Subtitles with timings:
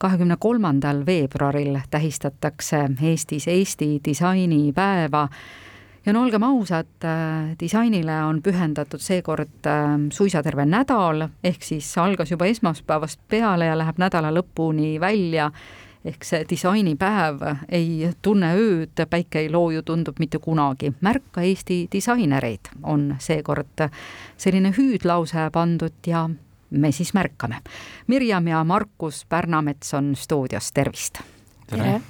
[0.00, 5.28] kahekümne kolmandal veebruaril tähistatakse Eestis Eesti disainipäeva
[6.06, 11.92] ja no olgem ausad, äh, disainile on pühendatud seekord äh, suisa terve nädal, ehk siis
[11.98, 15.50] algas juba esmaspäevast peale ja läheb nädala lõpuni välja,
[16.04, 20.94] ehk see disainipäev ei tunne ööd, päike ei looju, tundub mitte kunagi.
[21.00, 23.88] märka Eesti disainereid on seekord
[24.36, 26.28] selline hüüdlause pandud ja
[26.70, 27.60] me siis märkame.
[28.06, 31.20] Mirjam ja Markus Pärnamets on stuudios, tervist!
[31.70, 32.00] tere!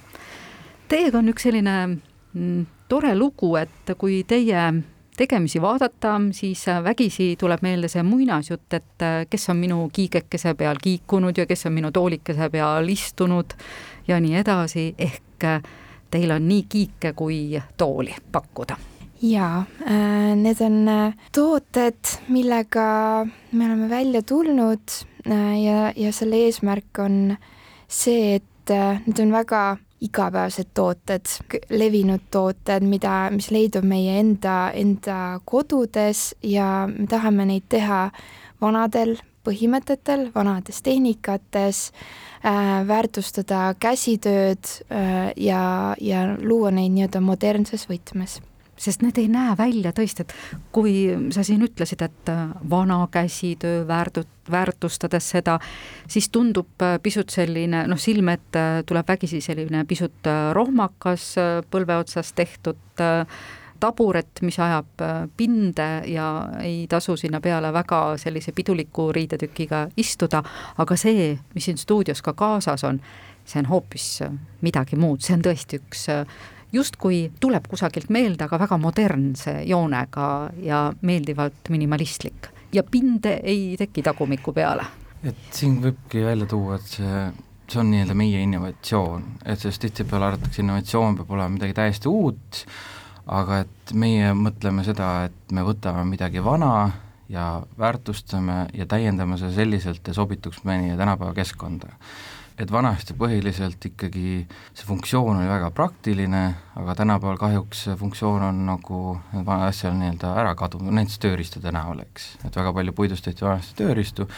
[0.88, 4.64] Teiega on üks selline mm, tore lugu, et kui teie
[5.16, 11.38] tegemisi vaadata, siis vägisi tuleb meelde see muinasjutt, et kes on minu kiigekese peal kiikunud
[11.38, 13.54] ja kes on minu toolikese peal istunud
[14.08, 15.50] ja nii edasi, ehk
[16.10, 18.89] teil on nii kiike kui tooli pakkuda
[19.22, 24.90] jaa, äh, need on äh, tooted, millega me oleme välja tulnud
[25.26, 27.36] äh, ja, ja selle eesmärk on
[27.88, 28.72] see, et
[29.06, 31.26] need on väga igapäevased tooted,
[31.68, 38.06] levinud tooted, mida, mis leidub meie enda, enda kodudes ja me tahame neid teha
[38.62, 41.90] vanadel põhimõtetel, vanades tehnikates
[42.44, 48.38] äh,, väärtustada käsitööd äh, ja, ja luua neid nii-öelda modernses võtmes
[48.80, 50.34] sest need ei näe välja tõesti, et
[50.72, 50.94] kui
[51.34, 55.58] sa siin ütlesid, et äh, vana käsitöö väärtu-, väärtustades seda,
[56.08, 61.34] siis tundub äh, pisut selline noh, silme ette tuleb vägisi selline pisut äh, rohmakas
[61.70, 62.78] põlve otsas tehtud
[63.80, 65.02] taburet, mis ajab
[65.36, 66.26] pinde ja
[66.60, 70.42] ei tasu sinna peale väga sellise piduliku riidetükiga istuda,
[70.78, 73.00] aga see, mis siin stuudios ka kaasas on,
[73.48, 74.08] see on hoopis
[74.60, 76.04] midagi muud, see on tõesti üks
[76.72, 80.28] justkui tuleb kusagilt meelde, aga väga modernse joonega
[80.62, 82.48] ja meeldivalt minimalistlik.
[82.72, 84.86] ja pinde ei teki tagumiku peale.
[85.24, 87.26] et siin võibki välja tuua, et see,
[87.68, 92.64] see on nii-öelda meie innovatsioon, et sest tihtipeale arvatakse, innovatsioon peab olema midagi täiesti uut,
[93.26, 96.90] aga et meie mõtleme seda, et me võtame midagi vana
[97.30, 101.92] ja väärtustame ja täiendame seda selliselt ja sobituks meie tänapäeva keskkonda
[102.64, 106.42] et vanasti põhiliselt ikkagi see funktsioon oli väga praktiline,
[106.80, 109.00] aga tänapäeval kahjuks see funktsioon on nagu
[109.32, 113.76] vana asja nii-öelda ära kadunud, näiteks tööriistade näol, eks, et väga palju puidust tehti vanasti
[113.80, 114.28] tööriistu,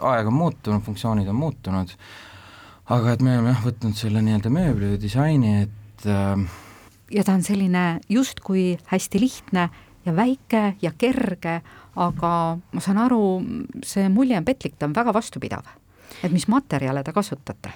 [0.00, 1.94] aeg on muutunud, funktsioonid on muutunud,
[2.94, 6.60] aga et me oleme jah, võtnud selle nii-öelda mööbli või disaini, et äh,
[7.14, 9.68] ja ta on selline justkui hästi lihtne
[10.04, 11.60] ja väike ja kerge,
[11.94, 13.22] aga ma saan aru,
[13.86, 15.70] see mulje on petlik, ta on väga vastupidav
[16.22, 17.72] et mis materjale te kasutate?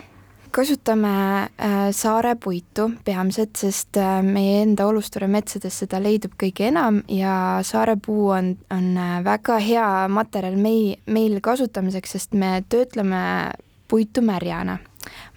[0.51, 7.03] kasutame äh, saare puitu peamiselt, sest äh, meie enda Olusture metsades seda leidub kõige enam
[7.13, 13.23] ja saarepuu on, on äh, väga hea materjal mei-, meil kasutamiseks, sest me töötleme
[13.89, 14.79] puitu märjana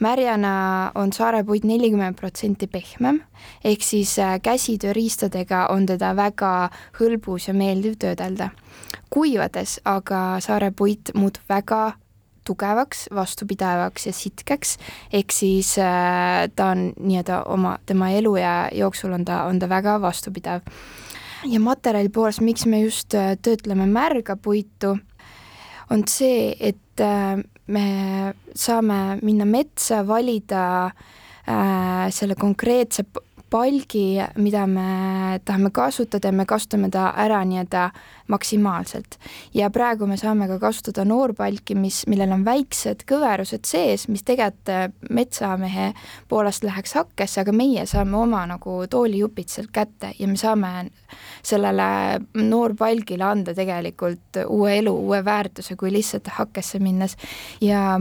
[0.04, 3.22] märjana on saarepuit nelikümmend protsenti pehmem,
[3.64, 6.52] ehk siis käsitööriistadega on teda väga
[7.00, 8.50] hõlbus ja meeldiv töödelda.
[9.10, 11.94] kuivades aga saarepuit muutub väga
[12.52, 14.76] tugevaks, vastupidavaks ja sitkeks,
[15.14, 20.00] ehk siis äh, ta on nii-öelda oma, tema eluea jooksul on ta, on ta väga
[20.02, 20.62] vastupidav.
[21.50, 24.98] ja materjali poolest, miks me just äh, töötleme märga puitu,
[25.90, 27.86] on see, et äh, me
[28.56, 33.06] saame minna metsa, valida äh, selle konkreetse
[33.52, 37.90] palgi, mida me tahame kasutada ja me kasutame ta ära nii-öelda
[38.32, 39.18] maksimaalselt.
[39.54, 44.72] ja praegu me saame ka kasutada noorpalki, mis, millel on väiksed kõverused sees, mis tegelikult
[45.10, 45.92] metsamehe
[46.30, 50.74] poolest läheks hakkesse, aga meie saame oma nagu toolijupid sealt kätte ja me saame
[51.44, 51.92] sellele
[52.40, 57.18] noorpalgile anda tegelikult uue elu, uue väärtuse, kui lihtsalt hakkesse minnes
[57.62, 58.00] ja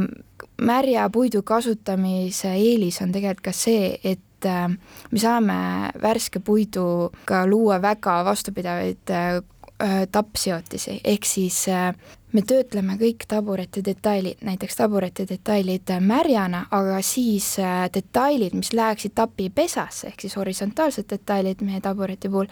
[0.62, 4.68] märja puidu kasutamise eelis on tegelikult ka see, et et äh,
[5.10, 5.56] me saame
[6.00, 9.42] värske puiduga luua väga vastupidavaid äh,
[10.12, 11.94] tappseotisi, ehk siis äh,
[12.32, 17.56] me töötleme kõik tabureti detailid, näiteks tabureti detailid märjana, aga siis
[17.94, 22.50] detailid, mis läheksid tapipesasse, ehk siis horisontaalsed detailid meie tabureti puhul,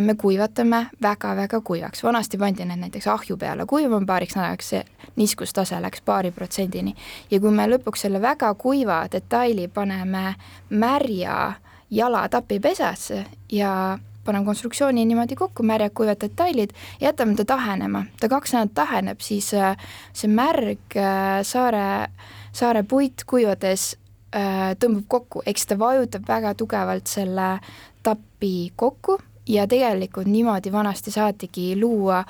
[0.00, 2.02] me kuivatame väga-väga kuivaks.
[2.02, 4.84] vanasti pandi need näiteks ahju peale kuivama paariks nädalaks, see
[5.16, 6.94] niiskustase läks paari protsendini.
[7.30, 10.34] ja kui me lõpuks selle väga kuiva detaili paneme
[10.70, 11.52] märja
[11.90, 13.98] jala tapipesasse ja
[14.28, 18.04] paneme konstruktsiooni niimoodi kokku, märjad kuivad detailid, jätame ta tahenema.
[18.20, 19.76] ta kaks nädalat taheneb, siis äh,
[20.12, 22.10] see märg äh, saare,
[22.52, 23.94] saare puit kuivades
[24.36, 27.56] äh, tõmbub kokku, eks ta vajutab väga tugevalt selle
[28.02, 32.24] tapi kokku ja tegelikult niimoodi vanasti saatigi luua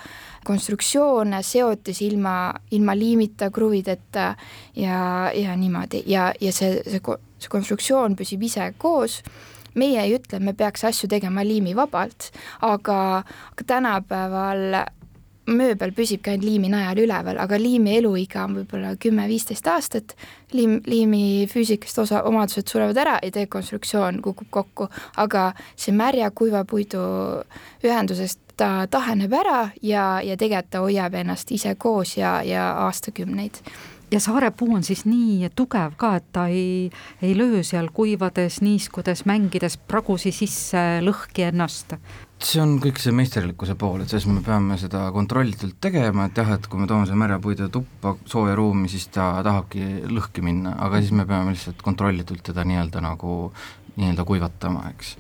[0.45, 4.35] konstruktsioone seotis ilma, ilma liimita, kruvideta
[4.77, 6.03] ja, ja niimoodi.
[6.07, 7.03] Ja, ja see, see,
[7.39, 9.23] see konstruktsioon püsib ise koos
[9.75, 12.31] meie ei ütle, et me peaks asju tegema liimivabalt,
[12.69, 13.01] aga,
[13.53, 14.81] aga tänapäeval
[15.49, 20.15] mööbel püsibki ainult liimi najal üleval, aga liimi eluiga on võib-olla kümme-viisteist aastat,
[20.53, 26.65] liim, liimi füüsikast osa, omadused surevad ära ja dekonstruktsioon kukub kokku, aga see märja kuiva
[26.69, 27.01] puidu
[27.85, 33.63] ühendusest ta taheneb ära ja, ja tegelikult ta hoiab ennast ise koos ja, ja aastakümneid
[34.11, 36.91] ja saarepuu on siis nii tugev ka, et ta ei,
[37.23, 41.99] ei löö seal kuivades, niiskudes, mängides pragusi sisse, lõhki ennast?
[42.39, 46.53] see on kõik see meisterlikkuse pool, et selles me peame seda kontrollitult tegema, et jah,
[46.55, 51.03] et kui me toome selle märjapuidu tuppa, sooja ruumi, siis ta tahabki lõhki minna, aga
[51.03, 53.41] siis me peame lihtsalt kontrollitult teda nii-öelda nagu
[53.99, 55.17] nii-öelda kuivatama, eks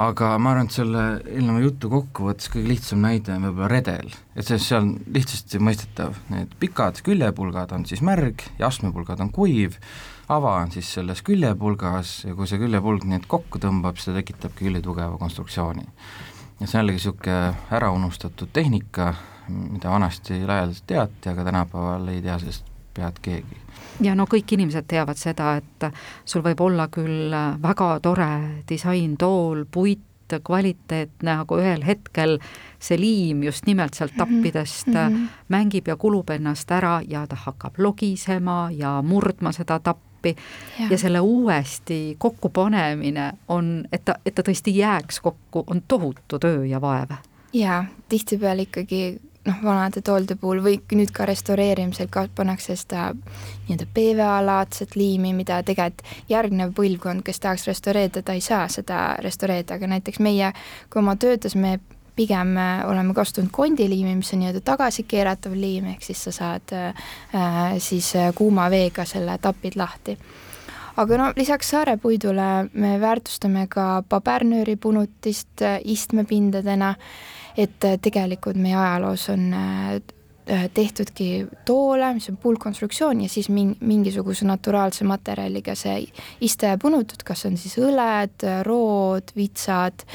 [0.00, 4.46] aga ma arvan, et selle eelneva jutu kokkuvõttes kõige lihtsam näide on võib-olla redel, et
[4.46, 9.76] see, see on lihtsasti mõistetav, need pikad küljepulgad on siis märg ja astmepulgad on kuiv,
[10.30, 14.70] ava on siis selles küljepulgas ja kui see küljepulg need kokku tõmbab, siis ta tekitabki
[14.70, 15.84] ülitugeva konstruktsiooni.
[16.60, 19.12] ja see on jällegi niisugune ära unustatud tehnika,
[19.50, 23.60] mida vanasti laialdaselt teati, aga tänapäeval ei tea sellest pead keegi
[24.04, 25.90] ja no kõik inimesed teavad seda, et
[26.28, 27.32] sul võib olla küll
[27.62, 28.30] väga tore
[28.68, 32.36] disaintool, puit, kvaliteetne, aga ühel hetkel
[32.78, 35.26] see liim just nimelt sealt mhm, tappidest mm -hmm.
[35.48, 40.36] mängib ja kulub ennast ära ja ta hakkab logisema ja murdma seda tappi
[40.78, 46.38] ja, ja selle uuesti kokkupanemine on, et ta, et ta tõesti jääks kokku, on tohutu
[46.38, 47.10] töö ja vaev.
[47.52, 53.86] jaa, tihtipeale ikkagi noh, vanade toolde puhul või nüüd ka restaureerimisel ka pannakse seda nii-öelda
[53.94, 59.94] PVA-laadset liimi, mida tegelikult järgnev põlvkond, kes tahaks restaureerida, ta ei saa seda restaureerida, aga
[59.94, 60.52] näiteks meie,
[60.90, 61.78] kui oma töötas, me
[62.16, 66.94] pigem äh, oleme kasutanud kondiliimi, mis on nii-öelda tagasikeeratav liim, ehk siis sa saad äh,
[67.78, 70.18] siis äh, kuuma veega selle tapid lahti.
[71.00, 76.90] Aga no lisaks saarepuidule me väärtustame ka pabernööri punutist äh, istmepindadena.
[76.90, 79.94] äh, et äh, tegelikult meie ajaloos on äh,
[80.50, 86.04] äh, tehtudki toole, mis on puulkonstruktsioon ja siis min-, mingisuguse naturaalse materjaliga see
[86.40, 90.06] iste punutud, kas on siis õled, rood, vitsad,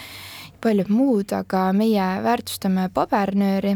[0.62, 3.76] paljud muud, aga meie väärtustame pabernööri,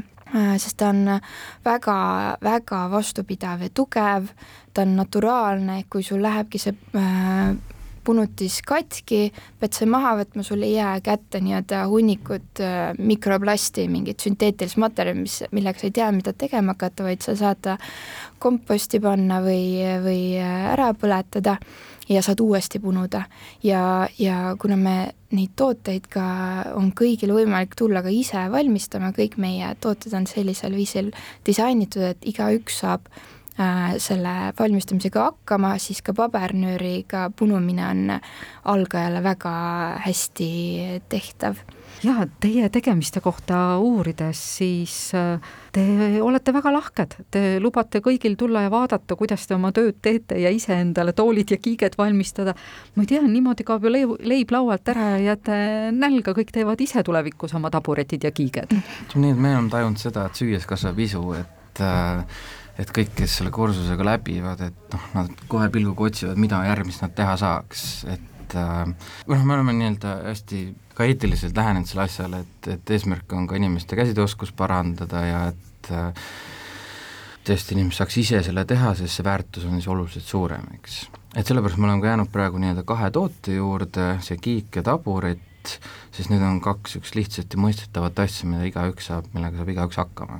[0.62, 1.20] sest ta on
[1.66, 1.98] väga,
[2.46, 4.30] väga vastupidav ja tugev,
[4.74, 7.54] ta on naturaalne, kui sul lähebki see äh,
[8.10, 9.28] punutis katki,
[9.62, 15.28] pead see maha võtma, sul ei jää kätte nii-öelda hunnikut äh, mikroplasti, mingit sünteetilist materjali,
[15.28, 17.78] mis, millega sa ei tea, mida tegema hakata, vaid sa saad ta
[18.42, 21.60] komposti panna või, või äh, ära põletada
[22.10, 23.24] ja saad uuesti punuda.
[23.64, 24.98] ja, ja kuna me
[25.30, 26.26] neid tooteid ka,
[26.74, 31.12] on kõigil võimalik tulla ka ise valmistama, kõik meie tooted on sellisel viisil
[31.46, 33.06] disainitud, et igaüks saab
[34.00, 38.16] selle valmistamisega hakkama, siis ka pabernööriga punumine on
[38.72, 39.52] algajale väga
[40.06, 40.50] hästi
[41.12, 41.60] tehtav
[42.04, 45.42] jaa, teie tegemiste kohta uurides, siis äh,
[45.76, 45.84] te
[46.24, 50.52] olete väga lahked, te lubate kõigil tulla ja vaadata, kuidas te oma tööd teete ja
[50.54, 52.56] iseendale toolid ja kiiged valmistada.
[52.96, 55.60] ma ei tea, niimoodi kaob ju leib, leib laualt ära ja jääte
[55.96, 58.76] nälga, kõik teevad ise tulevikus oma taburetid ja kiiged.
[59.16, 62.24] nii, et me oleme tajunud seda, et süües kasvab isu, et äh,
[62.80, 67.16] et kõik, kes selle kursusega läbivad, et noh, nad kohe pilguga otsivad, mida järgmist nad
[67.18, 68.86] teha saaks, et äh,
[69.28, 70.62] noh, me oleme nii-öelda hästi
[70.96, 75.92] ka eetiliselt lähenenud selle asjale, et, et eesmärk on ka inimeste käsitööoskust parandada ja et
[75.96, 76.32] äh,
[77.48, 81.02] tõesti inimesed saaks ise selle teha, sest see väärtus on siis oluliselt suurem, eks.
[81.36, 85.76] et sellepärast me oleme ka jäänud praegu nii-öelda kahe toote juurde, see kiik ja taburet,
[86.16, 90.00] sest need on kaks niisugust lihtsat ja mõistetavat asja, mida igaüks saab, millega saab igaüks
[90.00, 90.40] hakkama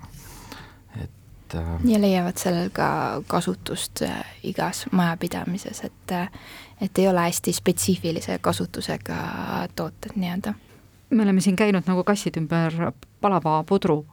[1.50, 6.30] et äh, ja leiavad sellel ka kasutust äh, igas majapidamises, et äh,
[6.82, 9.16] et ei ole hästi spetsiifilise kasutusega
[9.76, 10.54] tooted nii-öelda.
[11.10, 12.92] me oleme siin käinud nagu kassid ümber
[13.22, 14.06] palava pudru.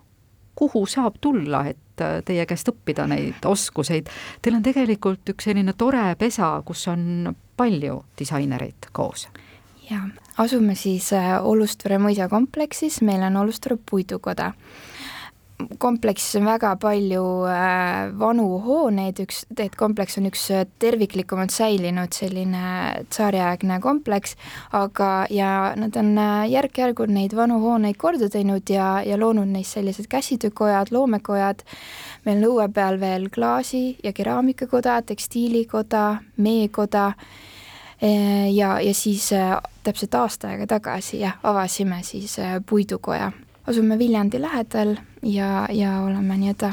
[0.55, 1.79] kuhu saab tulla, et
[2.25, 4.09] teie käest õppida neid oskuseid?
[4.43, 9.29] Teil on tegelikult üks selline tore pesa, kus on palju disainereid koos
[9.91, 11.11] jaa, asume siis
[11.43, 14.53] Olustvere mõisakompleksis, meil on Olustvere puidukoda
[15.79, 22.13] kompleksis on väga palju äh, vanu hooneid, üks, tegelikult kompleks on üks äh, terviklikumalt säilinud
[22.17, 24.37] selline tsaariaegne kompleks,
[24.77, 29.79] aga, ja nad on äh, järk-järgult neid vanu hooneid korda teinud ja, ja loonud neist
[29.79, 31.65] sellised käsitöökojad, loomekojad,
[32.27, 37.13] meil on õue peal veel klaasi- ja keraamikakoda, tekstiilikoda, meekoda,
[38.53, 39.31] ja, ja siis
[39.85, 42.37] täpselt aasta aega tagasi jah, avasime siis
[42.69, 43.33] puidukoja.
[43.67, 46.73] Asume Viljandi lähedal ja, ja oleme nii-öelda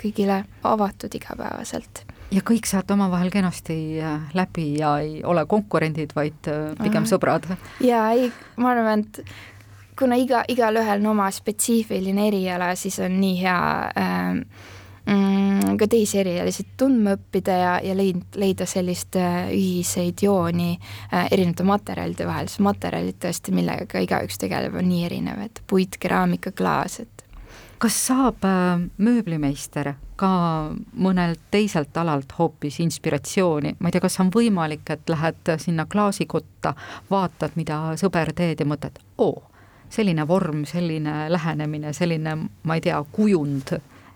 [0.00, 6.48] kõigile avatud igapäevaselt ja kõik saate omavahel kenasti äh, läbi ja ei ole konkurendid, vaid
[6.50, 7.46] äh, pigem sõbrad?
[7.84, 9.20] jaa, ei, ma arvan, et
[9.98, 13.58] kuna iga, igalühel on oma spetsiifiline eriala, siis on nii hea
[14.00, 14.72] äh,
[15.78, 21.66] ka teisi erialasid tundma õppida ja, ja leid-, leida sellist äh, ühiseid jooni äh, erinevate
[21.68, 27.00] materjalide vahel, sest materjalid tõesti, millega igaüks tegeleb, on nii erinev, et puit, keraamika, klaas,
[27.04, 27.24] et
[27.82, 30.30] kas saab äh, mööblimeister ka
[30.94, 36.74] mõnelt teiselt alalt hoopis inspiratsiooni, ma ei tea, kas on võimalik, et lähed sinna klaasikotta,
[37.10, 39.42] vaatad, mida sõber teed ja mõtled, oo,
[39.92, 43.74] selline vorm, selline lähenemine, selline, ma ei tea, kujund,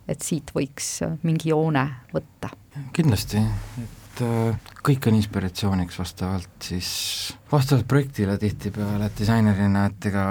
[0.09, 1.85] et siit võiks mingi joone
[2.15, 2.53] võtta?
[2.95, 3.41] kindlasti,
[3.83, 6.91] et äh, kõik on inspiratsiooniks vastavalt siis,
[7.51, 10.25] vastavalt projektile tihtipeale, et disainerina, et ega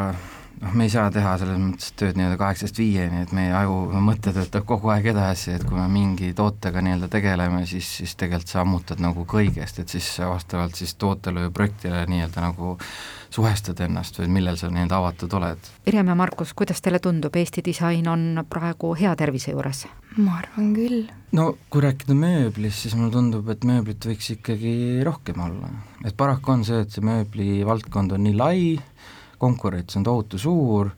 [0.61, 4.33] noh, me ei saa teha selles mõttes tööd nii-öelda kaheksast viieni, et meie aju, mõte
[4.35, 8.63] töötab kogu aeg edasi, et kui me mingi tootega nii-öelda tegeleme, siis, siis tegelikult sa
[8.63, 12.75] ammutad nagu kõigest, et siis vastavalt siis tootele või projektile nii-öelda nagu
[13.33, 15.71] suhestad ennast või millel sa nii-öelda avatud oled.
[15.89, 19.85] Irjem ja Markus, kuidas teile tundub, Eesti disain on praegu hea tervise juures?
[20.17, 21.03] ma arvan küll.
[21.37, 25.69] no kui rääkida mööblist, siis mulle tundub, et mööblit võiks ikkagi rohkem olla.
[26.05, 28.61] et paraku on see, et see mööblivaldkond on nii lai,
[29.38, 30.91] konkurents on tohutu suur,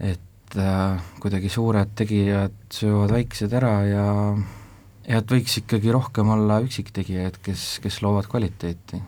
[0.00, 4.08] et äh, kuidagi suured tegijad söövad väiksed ära ja
[5.08, 9.00] ja et võiks ikkagi rohkem olla üksiktegijaid, kes, kes loovad kvaliteeti.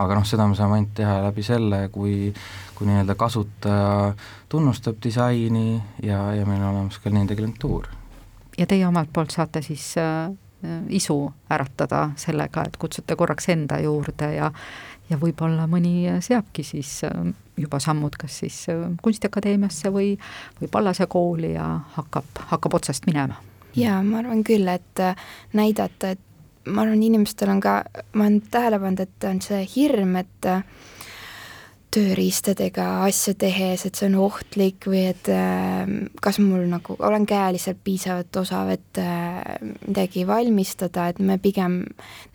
[0.00, 2.32] aga noh, seda me saame ainult teha läbi selle, kui
[2.74, 4.14] kui nii-öelda kasutaja
[4.48, 7.88] tunnustab disaini ja, ja meil on olemas ka nende klientuur.
[8.58, 10.30] ja teie omalt poolt saate siis äh,
[10.88, 11.18] isu
[11.50, 14.52] äratada sellega, et kutsute korraks enda juurde ja
[15.10, 20.14] ja võib-olla mõni seabki siis äh, juba sammud kas siis äh, Kunstiakadeemiasse või,
[20.60, 23.40] või Pallase kooli ja hakkab, hakkab otsast minema.
[23.76, 25.18] jaa, ma arvan küll, et äh,
[25.56, 27.82] näidata, et ma arvan, inimestel on ka,
[28.14, 30.48] ma olen tähele pannud, et on see hirm, et
[31.90, 35.26] tööriistadega asja tehes, et see on ohtlik või et
[36.22, 39.00] kas mul nagu, olen käeliselt piisavalt osav, et
[39.88, 41.80] midagi valmistada, et me pigem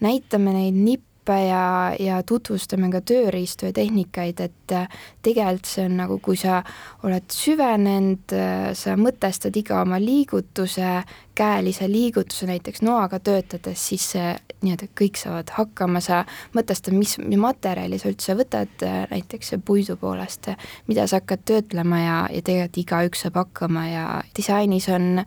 [0.04, 4.88] näitame neid nippe, õppe ja, ja tutvustame ka tööriistu ja tehnikaid, et äh,
[5.26, 6.62] tegelikult see on nagu, kui sa
[7.06, 11.02] oled süvenenud, äh, sa mõtestad iga oma liigutuse,
[11.36, 14.30] käelise liigutuse näiteks noaga töötades, siis see
[14.64, 16.24] nii-öelda kõik saavad hakkama, sa
[16.56, 20.50] mõtestad, mis materjali sa üldse võtad äh, näiteks puidu poolest,
[20.88, 24.06] mida sa hakkad töötlema ja, ja tegelikult igaüks saab hakkama ja
[24.38, 25.22] disainis on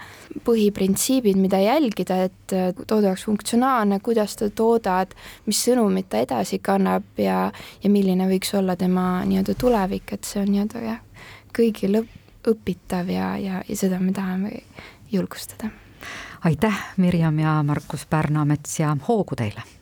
[0.47, 5.15] põhiprintsiibid, mida jälgida, et toode oleks funktsionaalne, kuidas seda toodad,
[5.47, 7.49] mis sõnumit ta edasi kannab ja,
[7.83, 11.03] ja milline võiks olla tema nii-öelda tulevik, et see on nii-öelda jah,
[11.57, 12.01] kõigil
[12.49, 14.63] õpitav ja, ja, ja seda me tahame
[15.13, 15.71] julgustada
[16.45, 19.63] aitäh, Mirjam ja Markus Pärnamets ja hoogu teile!